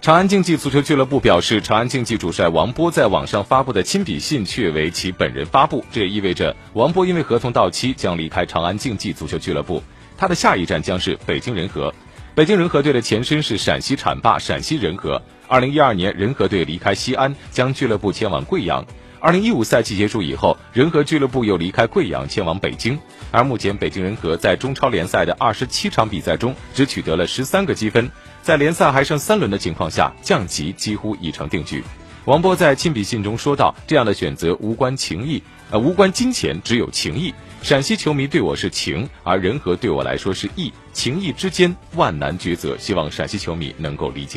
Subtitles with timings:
[0.00, 9.82] 长安竞技足球俱乐部表示，长安竞技主帅王波在网上发布的亲笔信却为其本人发布，这也意味着王波因为合同到期将离开长安竞技足球俱乐部，
[10.16, 11.92] 他的下一站将是北京人和。
[12.34, 15.20] 北京人和队的前身是陕西浐灞陕西人和。
[15.46, 18.86] 二零一二年，人和队离开西安，将俱乐部迁往贵阳。
[19.22, 22.98] 二零一五赛季结束以后，人和俱乐部又离开贵阳，迁往北京。
[23.30, 28.10] 而目前，北京人和在中超联赛的二十七场比赛中，只取得了十三个积分。
[28.42, 31.84] 在联赛还剩三轮的情况下，降级几乎已成定局。
[32.24, 37.34] 王波在亲笔信中说道：“这样的选择无关情义，呃，无关金钱，只有情义。
[37.62, 42.74] 陕西球迷对我是情，而人和对我来说是义，情义之间万难抉择。
[42.78, 44.36] 希望陕西球迷能够理解